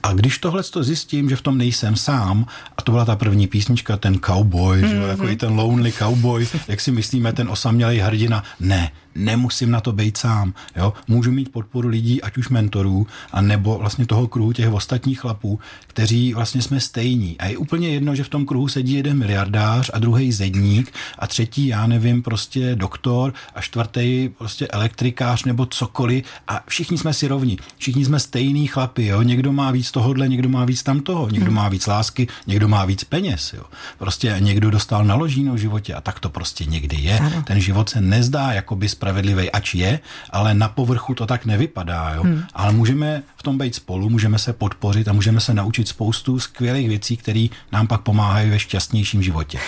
A 0.03 0.13
když 0.13 0.37
tohle 0.37 0.63
to 0.63 0.83
zjistím, 0.83 1.29
že 1.29 1.35
v 1.35 1.41
tom 1.41 1.57
nejsem 1.57 1.95
sám, 1.95 2.45
to 2.85 2.91
byla 2.91 3.05
ta 3.05 3.15
první 3.15 3.47
písnička, 3.47 3.97
ten 3.97 4.19
cowboy, 4.25 4.87
že 4.87 4.95
jo, 4.95 5.03
jako 5.03 5.29
i 5.29 5.35
ten 5.35 5.55
lonely 5.55 5.91
cowboy, 5.91 6.47
jak 6.67 6.81
si 6.81 6.91
myslíme, 6.91 7.33
ten 7.33 7.49
osamělý 7.49 7.99
hrdina. 7.99 8.43
Ne, 8.59 8.91
nemusím 9.15 9.71
na 9.71 9.81
to 9.81 9.91
být 9.91 10.17
sám. 10.17 10.53
Jo? 10.75 10.93
Můžu 11.07 11.31
mít 11.31 11.51
podporu 11.51 11.89
lidí, 11.89 12.21
ať 12.21 12.37
už 12.37 12.49
mentorů, 12.49 13.07
a 13.31 13.41
nebo 13.41 13.77
vlastně 13.77 14.05
toho 14.05 14.27
kruhu 14.27 14.53
těch 14.53 14.73
ostatních 14.73 15.19
chlapů, 15.19 15.59
kteří 15.87 16.33
vlastně 16.33 16.61
jsme 16.61 16.79
stejní. 16.79 17.37
A 17.39 17.45
je 17.45 17.57
úplně 17.57 17.89
jedno, 17.89 18.15
že 18.15 18.23
v 18.23 18.29
tom 18.29 18.45
kruhu 18.45 18.67
sedí 18.67 18.93
jeden 18.93 19.17
miliardář 19.17 19.89
a 19.93 19.99
druhý 19.99 20.31
zedník 20.31 20.91
a 21.19 21.27
třetí, 21.27 21.67
já 21.67 21.87
nevím, 21.87 22.21
prostě 22.21 22.75
doktor 22.75 23.33
a 23.55 23.61
čtvrtý 23.61 24.29
prostě 24.37 24.67
elektrikář 24.67 25.43
nebo 25.43 25.65
cokoliv 25.65 26.25
a 26.47 26.63
všichni 26.67 26.97
jsme 26.97 27.13
si 27.13 27.27
rovni. 27.27 27.57
Všichni 27.77 28.05
jsme 28.05 28.19
stejný 28.19 28.67
chlapi, 28.67 29.05
jo? 29.05 29.21
Někdo 29.21 29.51
má 29.51 29.71
víc 29.71 29.91
tohohle, 29.91 30.27
někdo 30.27 30.49
má 30.49 30.65
víc 30.65 30.83
tamtoho, 30.83 31.29
někdo 31.29 31.51
má 31.51 31.69
víc 31.69 31.87
lásky, 31.87 32.27
někdo 32.47 32.67
má 32.67 32.74
víc 32.83 33.03
peněz, 33.03 33.53
jo? 33.53 33.63
Prostě 33.97 34.35
někdo 34.39 34.71
dostal 34.71 35.05
naložíno 35.05 35.53
v 35.53 35.57
životě 35.57 35.93
a 35.93 36.01
tak 36.01 36.19
to 36.19 36.29
prostě 36.29 36.65
někdy 36.65 36.97
je. 36.97 37.19
Ano. 37.19 37.43
Ten 37.43 37.59
život 37.59 37.89
se 37.89 38.01
nezdá 38.01 38.51
jakoby 38.51 38.89
spravedlivý, 38.89 39.51
ač 39.51 39.75
je, 39.75 39.99
ale 40.29 40.53
na 40.53 40.67
povrchu 40.67 41.15
to 41.15 41.25
tak 41.25 41.45
nevypadá. 41.45 42.11
Jo? 42.15 42.23
Hmm. 42.23 42.43
Ale 42.53 42.73
můžeme 42.73 43.23
v 43.35 43.43
tom 43.43 43.57
být 43.57 43.75
spolu, 43.75 44.09
můžeme 44.09 44.39
se 44.39 44.53
podpořit 44.53 45.07
a 45.07 45.13
můžeme 45.13 45.39
se 45.39 45.53
naučit 45.53 45.87
spoustu 45.87 46.39
skvělých 46.39 46.89
věcí, 46.89 47.17
které 47.17 47.47
nám 47.71 47.87
pak 47.87 48.01
pomáhají 48.01 48.49
ve 48.49 48.59
šťastnějším 48.59 49.23
životě. 49.23 49.59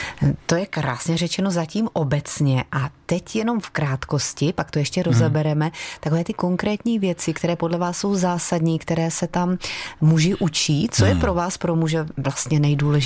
To 0.46 0.56
je 0.56 0.66
krásně 0.66 1.18
řečeno 1.18 1.52
zatím 1.52 1.90
obecně 1.94 2.64
a 2.72 2.90
teď 3.06 3.36
jenom 3.36 3.60
v 3.60 3.70
krátkosti, 3.70 4.54
pak 4.54 4.72
to 4.72 4.80
ještě 4.80 5.04
rozebereme, 5.04 5.72
takové 6.00 6.24
ty 6.24 6.34
konkrétní 6.34 7.00
věci, 7.00 7.34
které 7.34 7.56
podle 7.56 7.78
vás 7.78 7.98
jsou 7.98 8.16
zásadní, 8.16 8.80
které 8.80 9.12
se 9.12 9.28
tam 9.28 9.58
muži 10.02 10.36
učí. 10.36 10.88
Co 10.92 11.06
je 11.06 11.16
pro 11.16 11.34
vás, 11.34 11.58
pro 11.58 11.76
muže, 11.76 12.06
vlastně 12.18 12.60
nejdůležitější? 12.60 12.97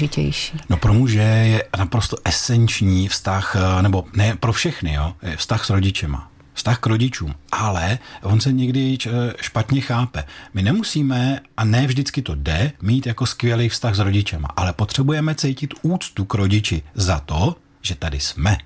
No 0.70 0.78
pro 0.78 0.94
muže 0.94 1.22
je 1.22 1.64
naprosto 1.78 2.18
esenční 2.26 3.08
vztah, 3.08 3.56
eh, 3.56 3.82
nebo 3.82 4.06
ne 4.14 4.36
pro 4.40 4.54
všechny, 4.54 4.94
jo, 4.94 5.14
je 5.22 5.38
vztah 5.38 5.66
s 5.66 5.70
rodičema. 5.70 6.28
Vztah 6.54 6.80
k 6.80 6.88
rodičům, 6.88 7.36
ale 7.52 8.00
on 8.24 8.40
se 8.42 8.52
někdy 8.52 8.98
č- 8.98 9.10
špatně 9.42 9.82
chápe. 9.82 10.24
My 10.54 10.62
nemusíme, 10.62 11.40
a 11.58 11.64
ne 11.64 11.88
vždycky 11.88 12.22
to 12.22 12.36
jde, 12.36 12.72
mít 12.82 13.06
jako 13.08 13.26
skvělý 13.26 13.70
vztah 13.70 13.96
s 13.96 14.00
rodičema, 14.00 14.48
ale 14.56 14.74
potřebujeme 14.74 15.36
cítit 15.36 15.74
úctu 15.82 16.26
k 16.26 16.34
rodiči 16.34 16.84
za 16.94 17.20
to, 17.20 17.56
že 17.82 17.96
tady 17.96 18.20
jsme. 18.20 18.58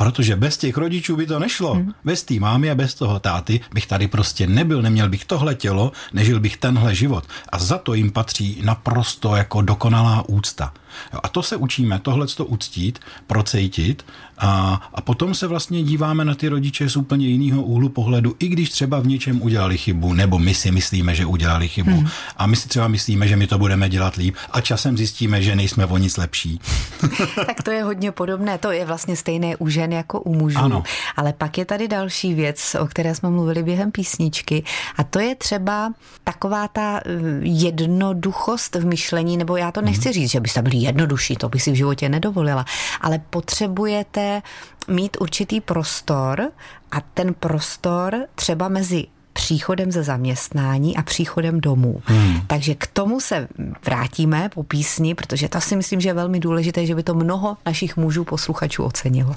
Protože 0.00 0.36
bez 0.36 0.56
těch 0.56 0.76
rodičů 0.76 1.16
by 1.16 1.26
to 1.26 1.38
nešlo. 1.38 1.74
Hmm. 1.74 1.92
Bez 2.04 2.22
té 2.22 2.34
mámy 2.34 2.70
a 2.70 2.74
bez 2.74 2.94
toho 2.94 3.20
táty 3.20 3.60
bych 3.72 3.86
tady 3.86 4.08
prostě 4.08 4.46
nebyl, 4.46 4.82
neměl 4.82 5.08
bych 5.08 5.24
tohle 5.24 5.54
tělo, 5.54 5.92
nežil 6.12 6.40
bych 6.40 6.56
tenhle 6.56 6.94
život. 6.94 7.24
A 7.52 7.58
za 7.58 7.78
to 7.78 7.94
jim 7.94 8.10
patří 8.10 8.60
naprosto 8.64 9.36
jako 9.36 9.62
dokonalá 9.62 10.24
úcta. 10.28 10.72
Jo, 11.12 11.20
a 11.22 11.28
to 11.28 11.42
se 11.42 11.56
učíme, 11.56 11.98
tohle 11.98 12.26
to 12.26 12.44
uctít, 12.44 12.98
procejtit 13.26 14.04
a, 14.40 14.80
a 14.94 15.00
potom 15.00 15.34
se 15.34 15.46
vlastně 15.46 15.82
díváme 15.82 16.24
na 16.24 16.34
ty 16.34 16.48
rodiče 16.48 16.88
z 16.88 16.96
úplně 16.96 17.26
jiného 17.26 17.62
úhlu 17.62 17.88
pohledu, 17.88 18.36
i 18.38 18.48
když 18.48 18.70
třeba 18.70 19.00
v 19.00 19.06
něčem 19.06 19.42
udělali 19.42 19.78
chybu, 19.78 20.12
nebo 20.12 20.38
my 20.38 20.54
si 20.54 20.70
myslíme, 20.70 21.14
že 21.14 21.26
udělali 21.26 21.68
chybu. 21.68 21.90
Hmm. 21.90 22.08
A 22.36 22.46
my 22.46 22.56
si 22.56 22.68
třeba 22.68 22.88
myslíme, 22.88 23.28
že 23.28 23.36
my 23.36 23.46
to 23.46 23.58
budeme 23.58 23.88
dělat 23.88 24.16
líp 24.16 24.36
a 24.50 24.60
časem 24.60 24.96
zjistíme, 24.96 25.42
že 25.42 25.56
nejsme 25.56 25.86
o 25.86 25.98
nic 25.98 26.16
lepší. 26.16 26.60
tak 27.46 27.62
to 27.62 27.70
je 27.70 27.82
hodně 27.82 28.12
podobné, 28.12 28.58
to 28.58 28.70
je 28.70 28.84
vlastně 28.84 29.16
stejné 29.16 29.56
u 29.56 29.68
žen 29.68 29.92
jako 29.92 30.20
u 30.20 30.34
mužů. 30.34 30.58
Ano. 30.58 30.82
Ale 31.16 31.32
pak 31.32 31.58
je 31.58 31.64
tady 31.64 31.88
další 31.88 32.34
věc, 32.34 32.76
o 32.80 32.86
které 32.86 33.14
jsme 33.14 33.30
mluvili 33.30 33.62
během 33.62 33.90
písničky 33.90 34.64
a 34.96 35.04
to 35.04 35.20
je 35.20 35.34
třeba 35.34 35.92
taková 36.24 36.68
ta 36.68 37.00
eh, 37.00 37.10
jednoduchost 37.42 38.74
v 38.74 38.86
myšlení, 38.86 39.36
nebo 39.36 39.56
já 39.56 39.72
to 39.72 39.80
nechci 39.80 40.12
říct, 40.12 40.30
že 40.30 40.40
byste 40.40 40.62
byli 40.62 40.76
jednodušší, 40.82 41.36
to 41.36 41.48
by 41.48 41.60
si 41.60 41.72
v 41.72 41.74
životě 41.74 42.08
nedovolila, 42.08 42.64
ale 43.00 43.20
potřebujete 43.30 44.42
mít 44.88 45.16
určitý 45.20 45.60
prostor 45.60 46.50
a 46.92 47.00
ten 47.00 47.34
prostor 47.34 48.16
třeba 48.34 48.68
mezi 48.68 49.06
příchodem 49.32 49.92
ze 49.92 50.02
zaměstnání 50.02 50.96
a 50.96 51.02
příchodem 51.02 51.60
domů. 51.60 52.02
Hmm. 52.04 52.40
Takže 52.46 52.74
k 52.74 52.86
tomu 52.86 53.20
se 53.20 53.48
vrátíme 53.86 54.48
po 54.54 54.62
písni, 54.62 55.14
protože 55.14 55.48
to 55.48 55.60
si 55.60 55.76
myslím, 55.76 56.00
že 56.00 56.08
je 56.08 56.14
velmi 56.14 56.40
důležité, 56.40 56.86
že 56.86 56.94
by 56.94 57.02
to 57.02 57.14
mnoho 57.14 57.56
našich 57.66 57.96
mužů 57.96 58.24
posluchačů 58.24 58.84
ocenilo. 58.84 59.36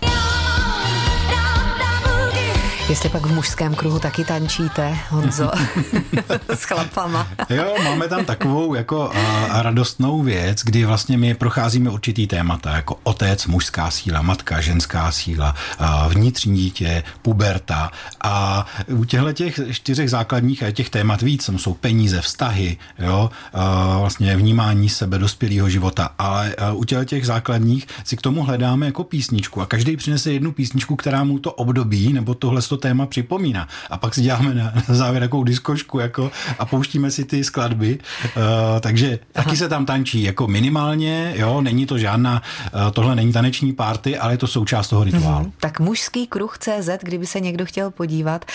Jestli 2.89 3.09
pak 3.09 3.25
v 3.25 3.31
mužském 3.31 3.75
kruhu 3.75 3.99
taky 3.99 4.23
tančíte, 4.25 4.97
Honzo, 5.09 5.51
s 6.49 6.63
chlapama. 6.63 7.27
jo, 7.49 7.75
máme 7.83 8.07
tam 8.07 8.25
takovou 8.25 8.75
jako 8.75 9.11
a, 9.51 9.61
radostnou 9.61 10.21
věc, 10.21 10.59
kdy 10.63 10.85
vlastně 10.85 11.17
my 11.17 11.33
procházíme 11.33 11.89
určitý 11.89 12.27
témata, 12.27 12.75
jako 12.75 12.99
otec, 13.03 13.45
mužská 13.45 13.91
síla, 13.91 14.21
matka, 14.21 14.61
ženská 14.61 15.11
síla, 15.11 15.55
a 15.79 16.07
vnitřní 16.07 16.57
dítě, 16.57 17.03
puberta. 17.21 17.91
A 18.23 18.65
u 18.87 19.03
těchto 19.03 19.33
těch 19.33 19.59
čtyřech 19.71 20.09
základních 20.09 20.63
a 20.63 20.71
těch 20.71 20.89
témat 20.89 21.21
víc, 21.21 21.45
tam 21.45 21.59
jsou 21.59 21.73
peníze, 21.73 22.21
vztahy, 22.21 22.77
jo, 22.99 23.29
a 23.53 23.97
vlastně 23.99 24.35
vnímání 24.37 24.89
sebe, 24.89 25.17
dospělého 25.17 25.69
života, 25.69 26.09
ale 26.19 26.55
u 26.73 26.83
těchto 26.83 27.05
těch 27.05 27.25
základních 27.25 27.87
si 28.03 28.17
k 28.17 28.21
tomu 28.21 28.43
hledáme 28.43 28.85
jako 28.85 29.03
písničku. 29.03 29.61
A 29.61 29.65
každý 29.65 29.97
přinese 29.97 30.33
jednu 30.33 30.51
písničku, 30.51 30.95
která 30.95 31.23
mu 31.23 31.39
to 31.39 31.51
období 31.51 32.13
nebo 32.13 32.33
tohle 32.33 32.61
to 32.73 32.77
téma 32.77 33.05
připomíná. 33.05 33.67
A 33.89 33.97
pak 33.97 34.13
si 34.13 34.21
děláme 34.21 34.53
na, 34.53 34.73
na 34.89 34.95
závěr 34.95 35.23
takovou 35.23 35.43
diskošku 35.43 35.99
jako, 35.99 36.31
a 36.59 36.65
pouštíme 36.65 37.11
si 37.11 37.25
ty 37.25 37.43
skladby. 37.43 37.99
Uh, 38.23 38.79
takže 38.79 39.07
Aha. 39.07 39.43
taky 39.43 39.57
se 39.57 39.69
tam 39.69 39.85
tančí 39.85 40.23
jako 40.23 40.47
minimálně, 40.47 41.33
jo, 41.35 41.61
není 41.61 41.85
to 41.85 41.97
žádná, 41.97 42.41
uh, 42.73 42.91
tohle 42.91 43.15
není 43.15 43.33
taneční 43.33 43.73
párty, 43.73 44.17
ale 44.17 44.33
je 44.33 44.37
to 44.37 44.47
součást 44.47 44.87
toho 44.87 45.03
rituálu. 45.03 45.43
Hmm. 45.43 45.53
Tak 45.59 45.79
mužský 45.79 46.27
kruh 46.27 46.57
CZ, 46.57 46.89
kdyby 47.01 47.25
se 47.25 47.39
někdo 47.39 47.65
chtěl 47.65 47.91
podívat, 47.91 48.45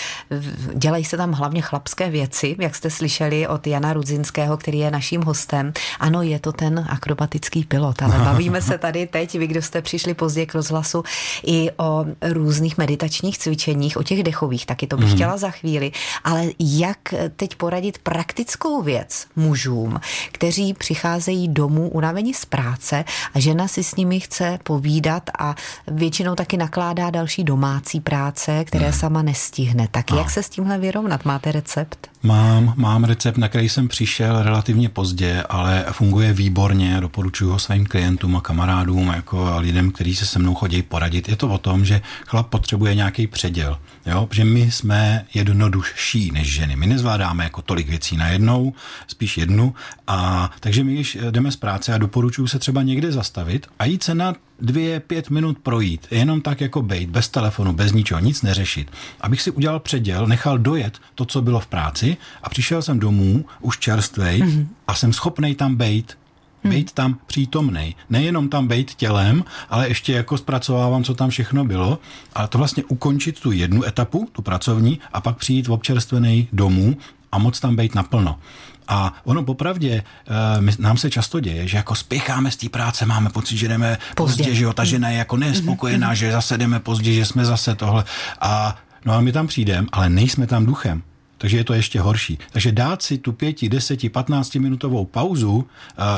dělají 0.75 1.05
se 1.05 1.17
tam 1.17 1.31
hlavně 1.31 1.61
chlapské 1.61 2.09
věci, 2.09 2.55
jak 2.59 2.75
jste 2.75 2.89
slyšeli 2.89 3.47
od 3.47 3.67
Jana 3.67 3.93
Rudzinského, 3.93 4.57
který 4.57 4.79
je 4.79 4.91
naším 4.91 5.21
hostem. 5.21 5.73
Ano, 5.99 6.21
je 6.21 6.39
to 6.39 6.51
ten 6.51 6.85
akrobatický 6.89 7.63
pilot, 7.63 8.01
ale 8.01 8.17
bavíme 8.25 8.61
se 8.61 8.77
tady 8.77 9.07
teď, 9.07 9.39
vy, 9.39 9.47
kdo 9.47 9.61
jste 9.61 9.81
přišli 9.81 10.13
pozdě 10.13 10.45
k 10.45 10.53
rozhlasu, 10.53 11.03
i 11.45 11.69
o 11.77 12.05
různých 12.21 12.77
meditačních 12.77 13.37
cvičeních, 13.37 13.97
o 13.97 14.03
těch 14.09 14.23
dechových, 14.23 14.65
taky 14.65 14.87
to 14.87 14.97
bych 14.97 15.09
mm. 15.09 15.15
chtěla 15.15 15.37
za 15.37 15.51
chvíli, 15.51 15.91
ale 16.23 16.45
jak 16.59 16.99
teď 17.35 17.55
poradit 17.55 17.97
praktickou 17.97 18.81
věc 18.81 19.27
mužům, 19.35 19.99
kteří 20.31 20.73
přicházejí 20.73 21.47
domů 21.47 21.89
unavení 21.89 22.33
z 22.33 22.45
práce 22.45 23.05
a 23.33 23.39
žena 23.39 23.67
si 23.67 23.83
s 23.83 23.95
nimi 23.95 24.19
chce 24.19 24.59
povídat 24.63 25.29
a 25.39 25.55
většinou 25.87 26.35
taky 26.35 26.57
nakládá 26.57 27.09
další 27.09 27.43
domácí 27.43 27.99
práce, 27.99 28.65
které 28.65 28.87
mm. 28.87 28.93
sama 28.93 29.21
nestihne. 29.21 29.87
Tak 29.91 30.11
jak 30.11 30.29
se 30.29 30.43
s 30.43 30.49
tímhle 30.49 30.77
vyrovnat? 30.77 31.25
Máte 31.25 31.51
recept? 31.51 32.09
Mám, 32.23 32.73
mám 32.75 33.03
recept, 33.03 33.37
na 33.37 33.47
který 33.47 33.69
jsem 33.69 33.87
přišel 33.87 34.43
relativně 34.43 34.89
pozdě, 34.89 35.43
ale 35.49 35.85
funguje 35.91 36.33
výborně, 36.33 36.97
doporučuji 37.01 37.51
ho 37.51 37.59
svým 37.59 37.85
klientům 37.85 38.35
a 38.35 38.41
kamarádům, 38.41 39.07
jako 39.07 39.53
lidem, 39.57 39.91
kteří 39.91 40.15
se 40.15 40.25
se 40.25 40.39
mnou 40.39 40.55
chodí 40.55 40.81
poradit. 40.81 41.29
Je 41.29 41.35
to 41.35 41.49
o 41.49 41.57
tom, 41.57 41.85
že 41.85 42.01
chlap 42.27 42.47
potřebuje 42.47 42.95
nějaký 42.95 43.27
předěl, 43.27 43.79
jo? 44.05 44.27
že 44.31 44.45
my 44.45 44.71
jsme 44.71 45.25
jednodušší 45.33 46.31
než 46.31 46.53
ženy. 46.53 46.75
My 46.75 46.87
nezvládáme 46.87 47.43
jako 47.43 47.61
tolik 47.61 47.89
věcí 47.89 48.17
najednou, 48.17 48.73
spíš 49.07 49.37
jednu, 49.37 49.75
a 50.07 50.51
takže 50.59 50.83
my, 50.83 50.93
když 50.93 51.17
jdeme 51.31 51.51
z 51.51 51.55
práce 51.55 51.93
a 51.93 51.97
doporučuji 51.97 52.47
se 52.47 52.59
třeba 52.59 52.81
někde 52.81 53.11
zastavit 53.11 53.67
a 53.79 53.85
jít 53.85 54.03
se 54.03 54.15
na 54.15 54.35
dvě, 54.61 54.99
pět 54.99 55.29
minut 55.29 55.59
projít, 55.59 56.07
jenom 56.11 56.41
tak 56.41 56.61
jako 56.61 56.81
bejt, 56.81 57.09
bez 57.09 57.29
telefonu, 57.29 57.73
bez 57.73 57.91
ničeho, 57.91 58.19
nic 58.19 58.41
neřešit. 58.41 58.91
Abych 59.21 59.41
si 59.41 59.51
udělal 59.51 59.79
předěl, 59.79 60.27
nechal 60.27 60.57
dojet 60.57 60.99
to, 61.15 61.25
co 61.25 61.41
bylo 61.41 61.59
v 61.59 61.67
práci 61.67 62.17
a 62.43 62.49
přišel 62.49 62.81
jsem 62.81 62.99
domů, 62.99 63.45
už 63.61 63.77
čerstvej 63.77 64.41
mm-hmm. 64.41 64.67
a 64.87 64.95
jsem 64.95 65.13
schopnej 65.13 65.55
tam 65.55 65.75
bejt, 65.75 66.17
mhm. 66.63 66.73
být 66.73 66.91
tam 66.91 67.17
přítomný. 67.27 67.95
Nejenom 68.09 68.49
tam 68.49 68.67
být 68.67 68.95
tělem, 68.95 69.43
ale 69.69 69.87
ještě 69.87 70.13
jako 70.13 70.37
zpracovávám, 70.37 71.03
co 71.03 71.13
tam 71.13 71.29
všechno 71.29 71.65
bylo, 71.65 71.99
ale 72.35 72.47
to 72.47 72.57
vlastně 72.57 72.83
ukončit 72.83 73.39
tu 73.39 73.51
jednu 73.51 73.85
etapu, 73.85 74.29
tu 74.31 74.41
pracovní, 74.41 74.99
a 75.13 75.21
pak 75.21 75.37
přijít 75.37 75.67
v 75.67 75.71
občerstvený 75.71 76.47
domů 76.53 76.97
a 77.31 77.37
moc 77.37 77.59
tam 77.59 77.75
být 77.75 77.95
naplno. 77.95 78.39
A 78.87 79.13
ono 79.23 79.43
popravdě, 79.43 80.03
eh, 80.27 80.61
my, 80.61 80.71
nám 80.79 80.97
se 80.97 81.09
často 81.09 81.39
děje, 81.39 81.67
že 81.67 81.77
jako 81.77 81.95
spěcháme 81.95 82.51
z 82.51 82.55
té 82.55 82.69
práce, 82.69 83.05
máme 83.05 83.29
pocit, 83.29 83.57
že 83.57 83.67
jdeme 83.67 83.97
pozdě, 84.15 84.43
pozdě 84.43 84.55
že 84.55 84.63
jo, 84.63 84.73
ta 84.73 84.83
žena 84.83 85.09
je 85.09 85.17
jako 85.17 85.37
nespokojená, 85.37 86.11
mm-hmm. 86.11 86.15
že 86.15 86.31
zase 86.31 86.57
jdeme 86.57 86.79
pozdě, 86.79 87.13
že 87.13 87.25
jsme 87.25 87.45
zase 87.45 87.75
tohle. 87.75 88.03
A 88.41 88.75
no 89.05 89.13
a 89.13 89.21
my 89.21 89.31
tam 89.31 89.47
přijdeme, 89.47 89.87
ale 89.91 90.09
nejsme 90.09 90.47
tam 90.47 90.65
duchem 90.65 91.03
takže 91.39 91.57
je 91.57 91.63
to 91.63 91.73
ještě 91.73 91.99
horší. 91.99 92.39
Takže 92.51 92.71
dát 92.71 93.01
si 93.01 93.17
tu 93.17 93.31
pěti, 93.31 93.69
deseti, 93.69 94.09
patnácti 94.09 94.59
minutovou 94.59 95.05
pauzu 95.05 95.51
uh, 95.51 95.65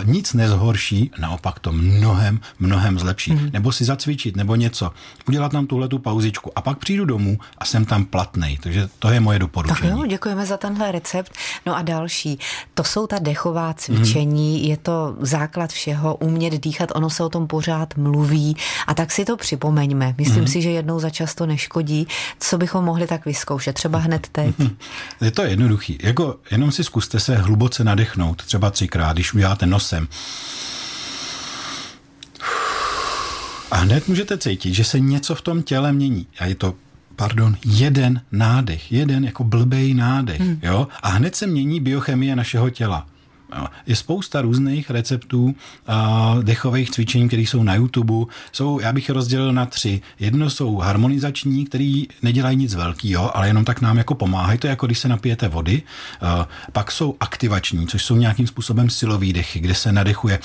nic 0.03 0.33
nezhorší, 0.33 1.11
naopak 1.19 1.59
to 1.59 1.71
mnohem, 1.71 2.39
mnohem 2.59 2.99
zlepší. 2.99 3.31
Mm. 3.31 3.49
Nebo 3.53 3.71
si 3.71 3.85
zacvičit, 3.85 4.35
nebo 4.35 4.55
něco. 4.55 4.91
Udělat 5.27 5.53
nám 5.53 5.67
tuhle 5.67 5.87
tu 5.87 5.99
pauzičku 5.99 6.51
a 6.55 6.61
pak 6.61 6.77
přijdu 6.77 7.05
domů 7.05 7.39
a 7.57 7.65
jsem 7.65 7.85
tam 7.85 8.05
platný. 8.05 8.57
Takže 8.63 8.89
to 8.99 9.09
je 9.09 9.19
moje 9.19 9.39
doporučení. 9.39 9.89
Tak 9.89 9.99
jo, 9.99 10.05
děkujeme 10.05 10.45
za 10.45 10.57
tenhle 10.57 10.91
recept. 10.91 11.31
No 11.65 11.77
a 11.77 11.81
další, 11.81 12.39
to 12.73 12.83
jsou 12.83 13.07
ta 13.07 13.19
dechová 13.19 13.73
cvičení, 13.73 14.59
mm. 14.59 14.69
je 14.69 14.77
to 14.77 15.15
základ 15.19 15.71
všeho, 15.71 16.15
umět 16.15 16.53
dýchat, 16.53 16.89
ono 16.95 17.09
se 17.09 17.23
o 17.23 17.29
tom 17.29 17.47
pořád 17.47 17.97
mluví 17.97 18.57
a 18.87 18.93
tak 18.93 19.11
si 19.11 19.25
to 19.25 19.37
připomeňme. 19.37 20.15
Myslím 20.17 20.41
mm. 20.41 20.47
si, 20.47 20.61
že 20.61 20.69
jednou 20.69 20.99
za 20.99 21.09
často 21.09 21.45
neškodí, 21.45 22.07
co 22.39 22.57
bychom 22.57 22.85
mohli 22.85 23.07
tak 23.07 23.25
vyzkoušet, 23.25 23.73
třeba 23.73 23.99
hned 23.99 24.27
teď. 24.31 24.55
Je 25.21 25.31
to 25.31 25.43
jednoduchý. 25.43 25.97
Jako 26.03 26.39
jenom 26.51 26.71
si 26.71 26.83
zkuste 26.83 27.19
se 27.19 27.35
hluboce 27.35 27.83
nadechnout, 27.83 28.43
třeba 28.45 28.71
třikrát, 28.71 29.13
když 29.13 29.33
uděláte 29.33 29.65
nosem. 29.65 30.07
A 33.71 33.75
hned 33.75 34.07
můžete 34.07 34.37
cítit, 34.37 34.73
že 34.73 34.83
se 34.83 34.99
něco 34.99 35.35
v 35.35 35.41
tom 35.41 35.63
těle 35.63 35.93
mění. 35.93 36.27
A 36.39 36.45
je 36.45 36.55
to 36.55 36.75
pardon, 37.15 37.57
jeden 37.65 38.21
nádech, 38.31 38.91
jeden 38.91 39.25
jako 39.25 39.43
blbej 39.43 39.93
nádech, 39.93 40.39
hmm. 40.39 40.59
jo? 40.63 40.87
A 41.01 41.09
hned 41.09 41.35
se 41.35 41.47
mění 41.47 41.79
biochemie 41.79 42.35
našeho 42.35 42.69
těla. 42.69 43.07
Je 43.87 43.95
spousta 43.95 44.41
různých 44.41 44.89
receptů 44.89 45.55
dechových 46.41 46.91
cvičení, 46.91 47.27
které 47.27 47.41
jsou 47.41 47.63
na 47.63 47.75
YouTube. 47.75 48.13
Jsou, 48.51 48.79
já 48.79 48.93
bych 48.93 49.09
je 49.09 49.13
rozdělil 49.13 49.53
na 49.53 49.65
tři. 49.65 50.01
Jedno 50.19 50.49
jsou 50.49 50.77
harmonizační, 50.77 51.65
který 51.65 52.07
nedělají 52.21 52.57
nic 52.57 52.75
velkého, 52.75 53.37
ale 53.37 53.47
jenom 53.47 53.65
tak 53.65 53.81
nám 53.81 53.97
jako 53.97 54.15
pomáhají. 54.15 54.59
To 54.59 54.67
je 54.67 54.69
jako 54.69 54.85
když 54.85 54.99
se 54.99 55.07
napijete 55.07 55.47
vody. 55.47 55.81
Pak 56.71 56.91
jsou 56.91 57.15
aktivační, 57.19 57.87
což 57.87 58.03
jsou 58.03 58.15
nějakým 58.15 58.47
způsobem 58.47 58.89
silový 58.89 59.33
dechy, 59.33 59.59
kde 59.59 59.75
se 59.75 59.91
nadechuje 59.91 60.39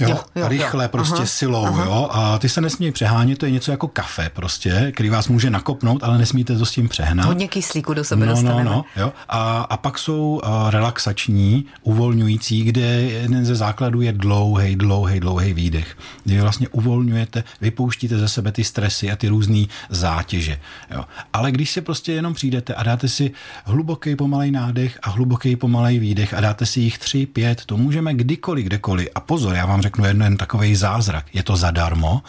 Jo, 0.00 0.08
jo, 0.08 0.18
jo 0.34 0.48
rychle, 0.48 0.84
jo. 0.84 0.88
prostě 0.88 1.16
aha, 1.16 1.26
silou, 1.26 1.66
aha. 1.66 1.84
jo. 1.84 2.08
A 2.12 2.38
ty 2.38 2.48
se 2.48 2.60
nesmí 2.60 2.92
přehánět, 2.92 3.38
to 3.38 3.46
je 3.46 3.52
něco 3.52 3.70
jako 3.70 3.88
kafe 3.88 4.30
prostě, 4.34 4.92
který 4.94 5.08
vás 5.08 5.28
může 5.28 5.50
nakopnout, 5.50 6.02
ale 6.02 6.18
nesmíte 6.18 6.58
to 6.58 6.66
s 6.66 6.72
tím 6.72 6.88
přehnat. 6.88 7.26
Hodně 7.26 7.48
kyslíku 7.48 7.94
do 7.94 8.04
sebe 8.04 8.26
no, 8.26 8.32
dostaneme. 8.32 8.64
No, 8.64 8.70
no, 8.70 8.84
jo. 8.96 9.12
A, 9.28 9.60
a 9.60 9.76
pak 9.76 9.98
jsou 9.98 10.40
uh, 10.44 10.70
relaxační, 10.70 11.64
uvolňující, 11.82 12.64
kde 12.64 12.80
jeden 12.80 13.44
ze 13.44 13.54
základů 13.54 14.00
je 14.00 14.12
dlouhý, 14.12 14.76
dlouhý, 14.76 15.20
dlouhý 15.20 15.52
výdech. 15.52 15.96
Kdy 16.24 16.40
vlastně 16.40 16.68
uvolňujete, 16.68 17.44
vypouštíte 17.60 18.18
ze 18.18 18.28
sebe 18.28 18.52
ty 18.52 18.64
stresy 18.64 19.10
a 19.10 19.16
ty 19.16 19.28
různé 19.28 19.64
zátěže. 19.90 20.58
Jo. 20.90 21.04
Ale 21.32 21.52
když 21.52 21.70
se 21.70 21.80
prostě 21.80 22.12
jenom 22.12 22.34
přijdete 22.34 22.74
a 22.74 22.82
dáte 22.82 23.08
si 23.08 23.30
hluboký 23.64 24.16
pomalej 24.16 24.50
nádech 24.50 24.98
a 25.02 25.10
hluboký 25.10 25.56
pomalej 25.56 25.98
výdech 25.98 26.34
a 26.34 26.40
dáte 26.40 26.66
si 26.66 26.80
jich 26.80 26.98
tři, 26.98 27.26
pět, 27.26 27.62
to 27.66 27.76
můžeme 27.76 28.14
kdykoliv, 28.14 28.66
kdekoliv. 28.66 29.08
A 29.14 29.20
pozor, 29.20 29.54
já 29.54 29.66
vám 29.66 29.83
řeknu 29.84 30.04
jeden, 30.04 30.36
takový 30.36 30.76
zázrak. 30.76 31.24
Je 31.32 31.42
to 31.42 31.56
zadarmo. 31.56 32.22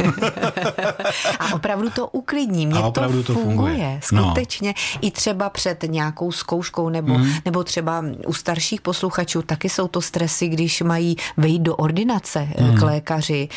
a 1.40 1.54
opravdu 1.54 1.90
to 1.90 2.06
uklidní. 2.06 2.66
Mně 2.66 2.78
A 2.78 2.86
opravdu 2.86 3.22
to 3.22 3.32
funguje. 3.34 3.72
funguje. 3.74 4.00
No. 4.12 4.24
Skutečně. 4.24 4.74
I 5.00 5.10
třeba 5.10 5.50
před 5.50 5.82
nějakou 5.88 6.32
zkouškou 6.32 6.88
nebo, 6.88 7.18
Mhm. 7.18 7.32
nebo 7.44 7.64
třeba 7.64 8.04
u 8.26 8.32
starších 8.32 8.80
posluchačů 8.80 9.42
taky 9.42 9.68
jsou 9.68 9.88
to 9.88 10.00
stresy, 10.00 10.48
když 10.48 10.82
mají 10.82 11.16
vejít 11.36 11.62
do 11.62 11.76
ordinace 11.76 12.48
mm. 12.60 12.76
k 12.76 12.82
lékaři. 12.82 13.48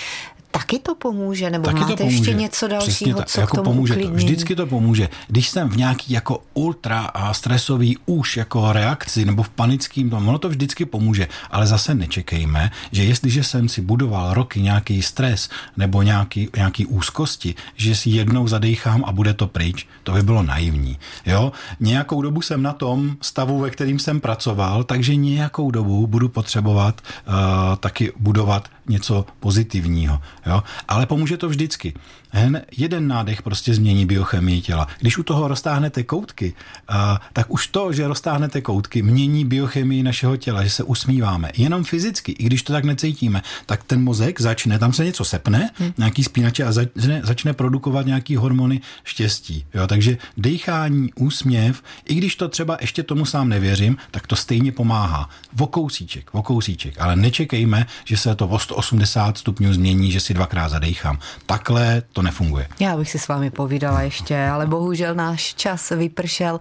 Taky 0.57 0.79
to 0.79 0.95
pomůže? 0.95 1.49
Nebo. 1.49 1.65
Taky 1.65 1.79
máte 1.79 1.91
to 1.91 1.97
pomůže. 1.97 2.17
ještě 2.17 2.33
něco 2.33 2.67
dalšího, 2.67 2.95
Přesně 2.95 3.15
tak, 3.15 3.27
co 3.27 3.39
jako 3.39 3.51
k 3.51 3.55
tomu 3.55 3.69
pomůže 3.69 3.95
to. 3.95 4.09
Vždycky 4.09 4.55
to 4.55 4.65
pomůže. 4.67 5.09
Když 5.27 5.49
jsem 5.49 5.69
v 5.69 5.77
nějaký 5.77 6.13
jako 6.13 6.43
ultra 6.53 6.99
a 6.99 7.33
stresový 7.33 7.97
už 8.05 8.37
jako 8.37 8.73
reakci 8.73 9.25
nebo 9.25 9.43
v 9.43 9.49
panickým 9.49 10.09
tom, 10.09 10.27
ono 10.27 10.37
to 10.37 10.49
vždycky 10.49 10.85
pomůže, 10.85 11.27
ale 11.51 11.67
zase 11.67 11.95
nečekejme, 11.95 12.71
že 12.91 13.03
jestliže 13.03 13.43
jsem 13.43 13.69
si 13.69 13.81
budoval 13.81 14.33
roky 14.33 14.61
nějaký 14.61 15.01
stres 15.01 15.49
nebo 15.77 16.01
nějaký, 16.01 16.49
nějaký 16.55 16.85
úzkosti, 16.85 17.55
že 17.75 17.95
si 17.95 18.09
jednou 18.09 18.47
zadechám 18.47 19.03
a 19.05 19.11
bude 19.11 19.33
to 19.33 19.47
pryč, 19.47 19.87
to 20.03 20.11
by 20.11 20.21
bylo 20.23 20.43
naivní. 20.43 20.97
Jo? 21.25 21.51
Nějakou 21.79 22.21
dobu 22.21 22.41
jsem 22.41 22.63
na 22.63 22.73
tom 22.73 23.17
stavu, 23.21 23.59
ve 23.59 23.69
kterým 23.69 23.99
jsem 23.99 24.19
pracoval, 24.19 24.83
takže 24.83 25.15
nějakou 25.15 25.71
dobu 25.71 26.07
budu 26.07 26.29
potřebovat 26.29 27.01
uh, 27.01 27.33
taky 27.75 28.11
budovat 28.19 28.69
něco 28.87 29.25
pozitivního. 29.39 30.19
Jo? 30.47 30.63
Ale 30.87 31.05
pomůže 31.05 31.37
to 31.37 31.49
vždycky. 31.49 31.93
Jen 32.33 32.61
jeden 32.77 33.07
nádech 33.07 33.41
prostě 33.41 33.73
změní 33.73 34.05
biochemii 34.05 34.61
těla. 34.61 34.87
Když 34.99 35.17
u 35.17 35.23
toho 35.23 35.47
roztáhnete 35.47 36.03
koutky, 36.03 36.53
a, 36.87 37.21
tak 37.33 37.45
už 37.49 37.67
to, 37.67 37.93
že 37.93 38.07
roztáhnete 38.07 38.61
koutky, 38.61 39.01
mění 39.01 39.45
biochemii 39.45 40.03
našeho 40.03 40.37
těla, 40.37 40.63
že 40.63 40.69
se 40.69 40.83
usmíváme. 40.83 41.51
Jenom 41.57 41.83
fyzicky, 41.83 42.31
i 42.31 42.43
když 42.43 42.63
to 42.63 42.73
tak 42.73 42.83
necítíme, 42.83 43.41
tak 43.65 43.83
ten 43.83 44.03
mozek 44.03 44.41
začne, 44.41 44.79
tam 44.79 44.93
se 44.93 45.05
něco 45.05 45.25
sepne, 45.25 45.69
hmm. 45.79 45.93
nějaký 45.97 46.23
spínače 46.23 46.63
a 46.63 46.71
začne, 46.71 47.21
začne 47.23 47.53
produkovat 47.53 48.05
nějaký 48.05 48.35
hormony 48.35 48.81
štěstí. 49.03 49.65
Jo? 49.73 49.87
Takže 49.87 50.17
dechání, 50.37 51.13
úsměv, 51.13 51.83
i 52.05 52.15
když 52.15 52.35
to 52.35 52.47
třeba 52.47 52.77
ještě 52.81 53.03
tomu 53.03 53.25
sám 53.25 53.49
nevěřím, 53.49 53.97
tak 54.11 54.27
to 54.27 54.35
stejně 54.35 54.71
pomáhá. 54.71 55.29
Vokousíček, 55.53 56.33
vokousíček. 56.33 57.01
Ale 57.01 57.15
nečekejme, 57.15 57.85
že 58.05 58.17
se 58.17 58.35
to 58.35 58.47
o 58.47 58.59
180 58.59 59.37
stupňů 59.37 59.73
změní, 59.73 60.11
že 60.11 60.19
si 60.19 60.33
dvakrát 60.37 60.69
zadechám. 60.69 61.19
Takhle 61.45 62.01
to 62.13 62.21
nefunguje. 62.21 62.67
Já 62.79 62.97
bych 62.97 63.11
si 63.11 63.19
s 63.19 63.27
vámi 63.27 63.49
povídala 63.49 64.01
ještě, 64.01 64.47
ale 64.47 64.65
bohužel 64.65 65.15
náš 65.15 65.53
čas 65.53 65.89
vypršel. 65.89 66.59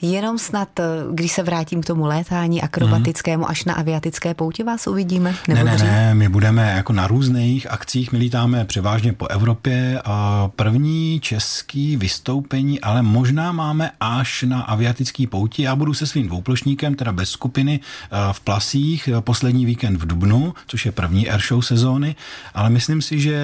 Jenom 0.00 0.38
snad, 0.38 0.80
eh, 0.80 0.84
když 1.12 1.32
se 1.32 1.42
vrátím 1.42 1.82
k 1.82 1.86
tomu 1.86 2.06
létání 2.06 2.62
akrobatickému, 2.62 3.48
až 3.48 3.64
na 3.64 3.74
aviatické 3.74 4.34
pouti 4.34 4.62
vás 4.62 4.86
uvidíme? 4.86 5.34
Nebo 5.48 5.64
ne, 5.64 5.64
ne, 5.64 5.74
dřív? 5.76 5.88
ne, 5.88 6.14
my 6.14 6.28
budeme 6.28 6.72
jako 6.76 6.92
na 6.92 7.06
různých 7.06 7.70
akcích, 7.70 8.12
my 8.12 8.18
lítáme 8.18 8.64
převážně 8.64 9.12
po 9.12 9.26
Evropě 9.26 10.00
a 10.04 10.48
první 10.56 11.20
český 11.20 11.96
vystoupení, 11.96 12.80
ale 12.80 13.02
možná 13.02 13.52
máme 13.52 13.90
až 14.00 14.42
na 14.42 14.62
aviatický 14.62 15.26
pouti. 15.26 15.62
Já 15.62 15.76
budu 15.76 15.94
se 15.94 16.06
svým 16.06 16.26
dvouplošníkem, 16.26 16.94
teda 16.94 17.12
bez 17.12 17.30
skupiny, 17.30 17.80
eh, 17.80 18.16
v 18.32 18.40
Plasích 18.40 19.08
eh, 19.08 19.20
poslední 19.20 19.66
víkend 19.66 19.96
v 19.96 20.06
Dubnu, 20.06 20.54
což 20.66 20.86
je 20.86 20.92
první 20.92 21.30
airshow 21.30 21.62
sezóny, 21.62 22.16
ale 22.54 22.70
myslím 22.70 23.02
si, 23.02 23.13
že 23.20 23.38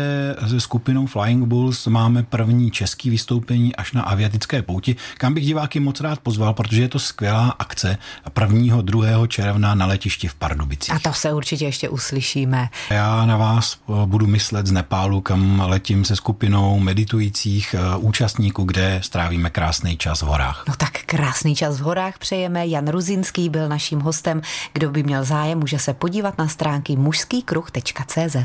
se 0.49 0.61
skupinou 0.61 1.07
Flying 1.07 1.47
Bulls 1.47 1.87
máme 1.87 2.23
první 2.23 2.71
český 2.71 3.11
vystoupení 3.11 3.77
až 3.77 3.93
na 3.93 4.03
aviatické 4.03 4.62
pouti, 4.62 4.97
kam 5.19 5.35
bych 5.35 5.45
diváky 5.45 5.81
moc 5.81 6.00
rád 6.00 6.19
pozval, 6.19 6.55
protože 6.55 6.83
je 6.83 6.89
to 6.89 6.99
skvělá 6.99 7.49
akce 7.59 7.99
1. 8.41 8.83
2. 8.83 9.27
června 9.27 9.75
na 9.75 9.87
letišti 9.87 10.29
v 10.29 10.35
Pardubicích. 10.35 10.95
A 10.95 10.99
to 10.99 11.12
se 11.12 11.33
určitě 11.33 11.65
ještě 11.65 11.89
uslyšíme. 11.89 12.69
Já 12.91 13.27
na 13.27 13.37
vás 13.37 13.77
eh, 13.77 13.93
budu 14.07 14.27
myslet 14.27 14.67
z 14.67 14.73
Nepálu, 14.73 15.21
kam 15.21 15.61
letím 15.67 16.05
se 16.05 16.17
skupinou 16.17 16.79
meditujících 16.79 17.75
eh, 17.75 17.97
účastníků, 17.97 18.65
kde 18.65 19.00
strávíme 19.05 19.50
krásný 19.50 19.97
čas 19.97 20.23
v 20.23 20.27
horách. 20.27 20.65
No 20.69 20.75
tak 20.77 20.93
krásný 21.07 21.57
čas 21.57 21.81
v 21.81 21.83
horách 21.83 22.19
přejeme. 22.19 22.67
Jan 22.67 22.89
Ruzinský 22.89 23.49
byl 23.49 23.69
naším 23.69 24.00
hostem. 24.00 24.43
Kdo 24.73 24.91
by 24.91 25.03
měl 25.03 25.25
zájem, 25.25 25.59
může 25.59 25.79
se 25.79 25.94
podívat 25.94 26.38
na 26.38 26.49
stránky 26.49 26.97
mužskýkruh.cz. 26.97 28.37